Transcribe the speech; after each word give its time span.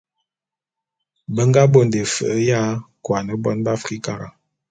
Be 1.33 1.41
nga 1.49 1.61
bonde 1.71 1.99
fe'e 2.13 2.35
ya 2.49 2.61
kuane 3.03 3.33
bon 3.43 3.57
b'Afrikara. 3.65 4.27